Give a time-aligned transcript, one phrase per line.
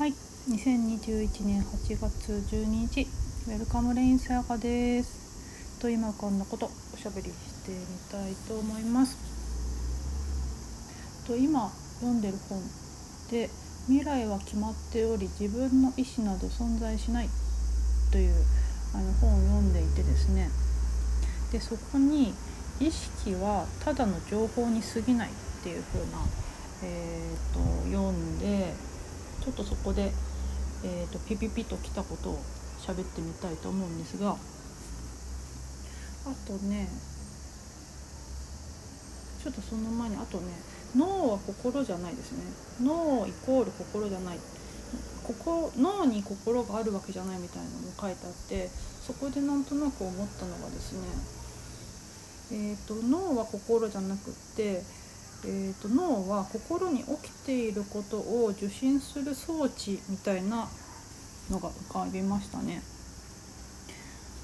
[0.00, 0.14] はい、
[0.48, 3.02] 2021年8月12日、
[3.48, 5.78] ウェルカムレインさやかです。
[5.78, 7.34] と今こんなことおしゃべりし
[7.66, 7.76] てみ
[8.10, 9.18] たいと思います。
[11.26, 12.62] と今読んでる本
[13.30, 13.50] で
[13.88, 17.28] 未来は決まっており自分の意思など存在しない
[18.10, 18.34] という
[18.94, 20.48] あの本を読んでいてですね。
[21.52, 22.32] でそこに
[22.80, 25.32] 意識はただの情報に過ぎないっ
[25.62, 26.24] ていう風な
[26.82, 27.60] えー、と
[27.90, 28.72] 読んで
[29.44, 30.12] ちょっとそこで、
[30.84, 32.38] えー、とピピピときたことを
[32.80, 34.36] 喋ってみたいと思うんですがあ
[36.46, 36.88] とね
[39.42, 40.52] ちょっとその前にあとね
[40.96, 42.42] 脳は心じゃないですね。
[42.82, 44.38] 脳イコール心じゃない。
[45.22, 48.68] ここ脳に心があるわけじゃないみたいなのも書いてあって
[49.00, 51.40] そこでなんとなく思ったのがですね
[52.52, 54.82] えーと、脳は心じゃなくって
[55.44, 60.68] えーと、脳は心に起きていることを受信する装置みたいな
[61.50, 62.82] のが浮かびましたね。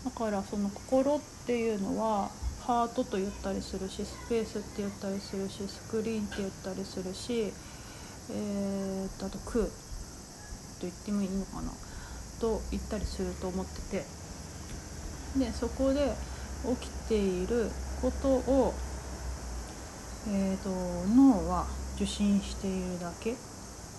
[0.05, 7.53] だからその心っていうのはハートと言ったりするしスペースって言ったりするしスクリーンって言ったりするし、
[8.31, 9.71] えーと、あと空と
[10.83, 11.71] 言ってもいいのかな？
[12.41, 14.05] と言ったりすると思ってて。
[15.39, 16.15] でそこで
[16.81, 18.73] 起きていることを
[20.29, 20.71] えーと、
[21.15, 23.37] 脳は受信しているだけっ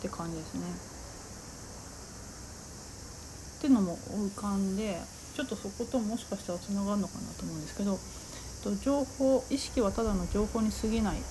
[0.01, 0.61] て感じですね。
[3.57, 4.99] ってのも浮かんで
[5.35, 7.97] ちょっとそこともしかしたらつながるのかなと思うんですけど
[8.83, 11.21] 情報意識はただの情報に過ぎないっ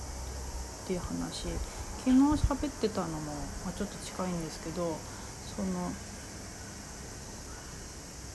[0.87, 1.47] ていう話
[2.03, 3.31] 昨日喋ってたのも、
[3.65, 4.95] まあ、ちょっと近いんですけど
[5.55, 5.91] その、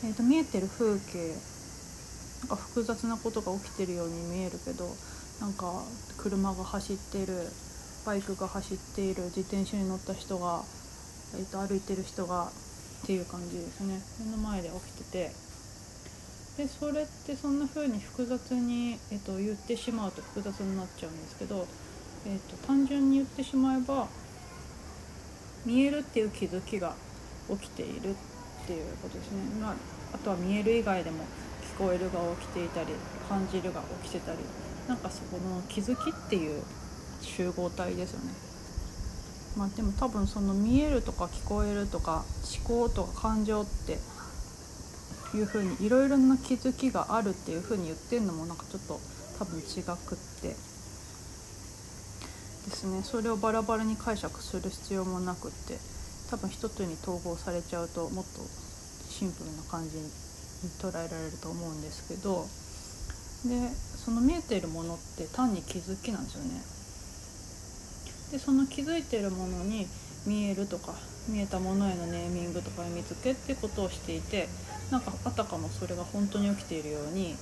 [0.05, 1.37] えーと見えてる風景
[2.41, 4.89] なんか複雑なことが起きてるように見えるけど
[5.43, 5.83] なんか
[6.19, 7.35] 車が走っている
[8.07, 10.63] バイクが走っている自転車に乗った人が、
[11.35, 13.99] えー、と歩いてる人がっていう感じですね。
[14.25, 15.31] 目の前で起きてて。
[16.59, 21.67] でそれってそんな風に複雑に、えー、と言ってしまうと複雑になっちゃうんですけど、
[22.25, 24.07] えー、と単純に言ってしまえば
[25.67, 26.95] 見えるっていう気づきが
[27.51, 28.15] 起きているっ
[28.67, 29.75] ていうことですね、まあ、
[30.15, 31.25] あとは見える以外でも
[31.83, 32.95] こえるが起きていたり
[33.29, 34.39] 感じるが起きてたり
[34.87, 36.63] なんかそこの気づきっていう
[37.21, 38.33] 集合体ですよね。
[39.57, 42.25] まあ、でも多分その見えるとか聞こえるとか
[42.67, 43.99] 思考とか感情って
[45.37, 48.99] いう風にいろいろな気づきがあるっていう風に言ってるのもなんかちょっと
[49.39, 50.57] 多分違くってで
[52.71, 55.77] すねそれをバラバラに解釈する必要もなくって
[56.31, 58.41] 多分一つに統合されちゃうともっと
[59.11, 60.09] シンプルな感じに
[60.81, 62.47] 捉えられると思うんですけど
[63.49, 66.63] でその見えているものって単に気づきなんですよね。
[68.33, 69.87] でその気づいてるものに
[70.27, 70.95] 見えるとか
[71.29, 74.49] 見えたものへのネーミングとか意味付けってことをしていて
[74.91, 77.35] なんかあたかもそれが本当に起きているように、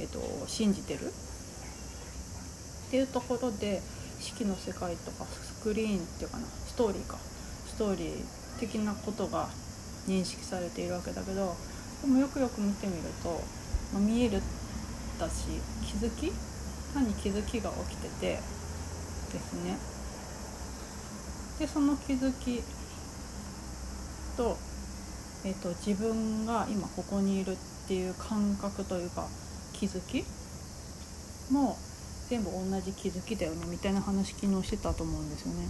[0.00, 3.82] えっと、信じてるっていうところで
[4.20, 7.18] 式の世界とかスクリーンっていうかなストーリーか
[7.66, 9.48] ストーリー的なことが
[10.08, 11.54] 認識されているわけだけど
[12.02, 13.40] でもよくよく見てみると、
[13.92, 14.40] まあ、見える
[15.18, 15.46] だし
[15.84, 16.32] 気づき？
[16.94, 18.40] 単に気づきが起きてて
[19.32, 19.76] ですね。
[21.58, 22.62] でその気づき
[24.36, 24.56] と,、
[25.44, 27.56] えーと、自分が今ここにいるっ
[27.88, 29.26] ていう感覚というか
[29.72, 30.24] 気づき？
[31.52, 31.76] も
[32.28, 35.68] 全部同じ気づきだよねみたいな話昨日してたと思うんですよね。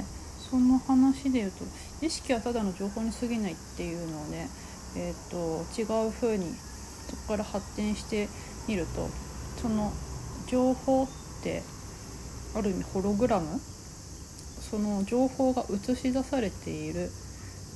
[0.00, 0.04] で
[0.50, 1.64] その話で言うと
[2.04, 4.48] 意識はただの情報に過ぎないっていうのをね、
[4.96, 6.46] えーと、違う風に
[7.08, 8.28] そこから発展して
[8.68, 9.08] みると
[9.60, 9.92] その
[10.46, 11.08] 情報っ
[11.42, 11.62] て
[12.54, 13.60] ある意味ホログラム？
[14.60, 17.08] その情報が映し出されている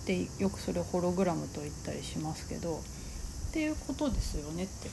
[0.02, 4.88] ってよくそれをホログラムと言ったりしますけどっていうことですよねって。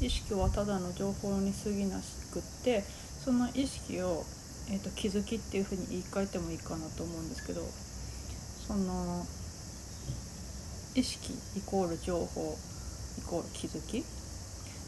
[0.00, 1.98] 意識はただの情報に過ぎな
[2.32, 2.82] くって
[3.24, 4.24] その意識を、
[4.70, 7.60] えーと、気づきっていうふうに言い換えてもいいかなと思うんですけど
[8.66, 9.26] その
[10.94, 12.56] 意識イコール情報
[13.18, 14.04] イコール気づき。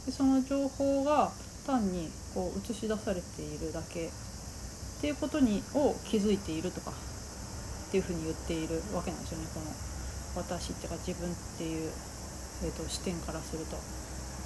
[0.07, 1.33] でその情報が
[1.67, 4.07] 単にこう映し出されているだけ。
[4.07, 9.47] っていうことにを気づいているとかっていうふうに言っているわけなんですよね。
[9.53, 9.67] この
[10.43, 11.93] 私っていうか自分っていう、
[12.65, 13.77] えーと、視点からすると。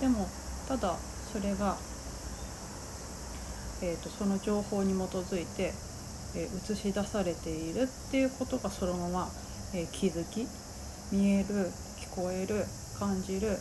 [0.00, 0.29] でも
[0.67, 0.97] ただ
[1.32, 1.77] それが、
[3.82, 5.73] えーと、その情報に基づいて、
[6.37, 9.29] えー、映し出されているっていうことがそのまま、
[9.75, 10.47] えー、気づき
[11.12, 12.65] 見える聞こえる
[12.99, 13.59] 感じる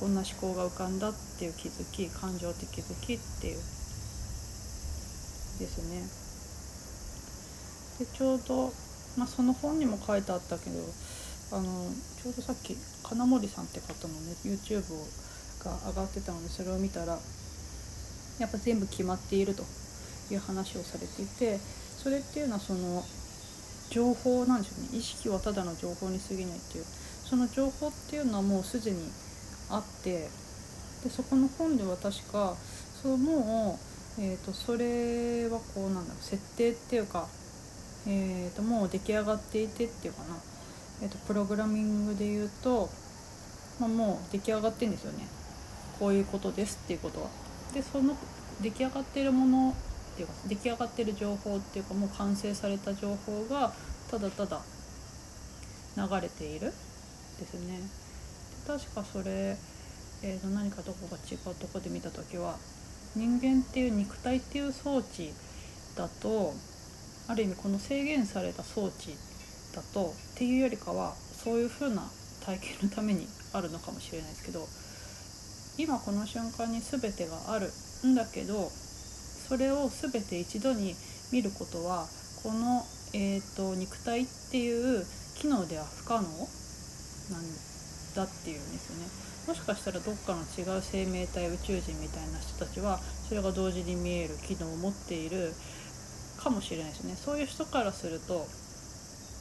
[0.00, 3.56] こんな思考が浮かんだっていう気づき感情的気づきっていう。
[5.60, 6.02] ですね。
[7.98, 8.72] でちょうど、
[9.18, 10.78] まあ、その本にも書いてあったけど
[11.52, 11.84] あの
[12.22, 14.80] ちょうどさっき金森さんって方のね YouTube
[15.62, 17.18] が上がってたのでそれを見たら
[18.40, 19.62] やっぱ全部決まっていると
[20.30, 21.58] いう話をされていて
[22.02, 23.04] それっていうのはその
[23.90, 24.98] 情報なんですよね。
[24.98, 26.84] 意識はただの情報に過ぎないっていう。
[27.28, 28.98] その情報っていうのはもうすでに
[29.68, 30.28] あって
[31.04, 32.56] でそこの本では確か
[33.02, 33.78] そうも
[34.18, 36.22] う、えーと、それはこうなんだろう。
[36.22, 37.26] 設定っていうか、
[38.06, 40.36] えーと、もう出来上がっていてっていうかな、
[41.02, 42.90] えーと、プログラミングで言うと、
[43.78, 45.26] まあ、もう出来上がってんですよね。
[45.98, 47.28] こういうことですっていうことは。
[47.72, 48.16] でその
[48.60, 49.74] 出来上がってるもの
[50.12, 53.72] っていうか出来上がってる情報っていうかもう完成された情報が
[54.10, 54.60] ただただ
[55.96, 56.72] 流れている
[57.38, 57.78] ですね。
[57.78, 59.56] で確かそれ、
[60.22, 62.56] えー、と何かどこか違うとこで見た時は
[63.16, 65.32] 人間っていう肉体っていう装置
[65.96, 66.52] だと
[67.28, 69.16] ある意味この制限された装置
[69.74, 72.02] だとっていうよりかはそういう風な
[72.44, 74.66] 体験のためにあるのかもしれないですけど
[75.80, 77.72] 今この瞬間に全てがある
[78.06, 78.70] んだけど
[79.48, 80.94] それを全て一度に
[81.32, 82.06] 見ることは
[82.42, 82.84] この、
[83.14, 85.04] えーと、肉体っていう
[85.36, 86.28] 機能では不可能？
[87.32, 87.42] なん
[88.14, 89.06] だっていうんですよね。
[89.48, 95.54] もしかしたらどっかの違う生命体宇宙人みたいな人たちはそれが同時に見える機能を持っている
[96.36, 97.14] かもしれないですね。
[97.16, 98.44] そういう人からすると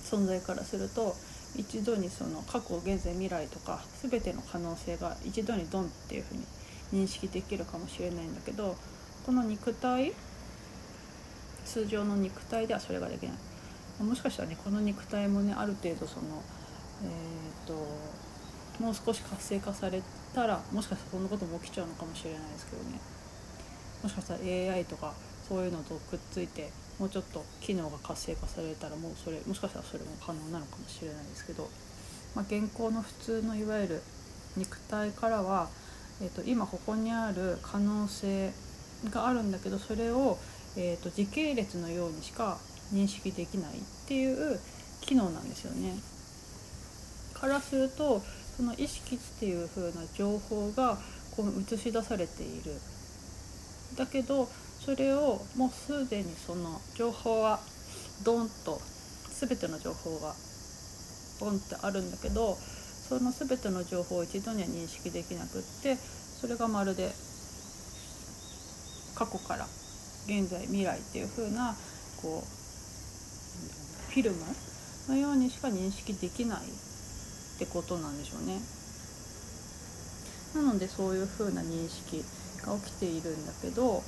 [0.05, 1.15] 存在からすると
[1.55, 6.45] 一度にその過去現在未来とか全ての可能性が一度にドンっていうふうに
[6.93, 8.75] 認識できるかもしれないんだけど
[9.25, 10.13] この肉体
[11.65, 13.33] 通常の肉体ではそれができない。
[14.03, 16.41] もしかしたらねこの肉体もねある程度その
[17.03, 17.73] えっ、ー、と
[18.81, 20.01] もう少し活性化され
[20.33, 22.99] たらもしかしたらそんなことも起きちゃうのかもしれないですけどね。
[24.01, 25.13] もしかしたら AI とか
[25.47, 31.69] そういうのとくっついてもうちょっと機能が活性化されたらもうそれもしかしたらそれも可能なのかもしれないですけど、
[32.35, 34.01] まあ、現行の普通のいわゆる
[34.57, 35.69] 肉体からは
[36.21, 38.51] えーと、今ここにある可能性
[39.09, 40.37] があるんだけどそれを、
[40.75, 42.57] えーと、時系列のようにしか
[42.93, 44.59] 認識できないっていう
[44.99, 45.95] 機能なんですよね。
[47.33, 48.21] からすると
[48.57, 50.97] その意識っていう風な情報が
[51.37, 52.73] こう映し出されている。
[53.95, 54.49] だけど
[54.89, 57.59] それをもうすでにその情報は
[58.25, 58.81] ドンと
[59.39, 60.33] 全ての情報が
[61.39, 67.11] ボンってあるんだけどその全ての情報を一度には認識できなくってそれがまるで
[69.13, 69.67] 過去から
[70.25, 71.75] 現在未来っていう風な
[72.23, 74.37] こうフィルム
[75.07, 76.61] のようにしか認識できないっ
[77.59, 78.59] てことなんでしょうね。
[80.55, 82.25] なのでそういう風な認識
[82.65, 84.01] が起きているんだけど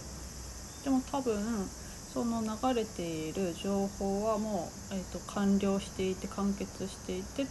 [0.84, 1.70] でも多分
[2.14, 7.46] その流れている情報はもう、えーと、完了していて完結していてっ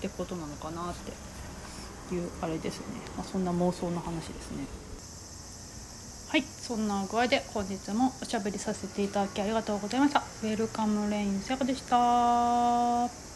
[0.00, 0.94] てことなのかなっ
[2.08, 2.86] ていうあれですね、
[3.16, 4.64] まあ、そんな妄想の話ですね。
[6.30, 6.42] はい。
[6.42, 10.20] そんな具合で本日もおしゃべりさせていただきありがとうございました。
[10.20, 13.29] ウェルカムレインセカでした？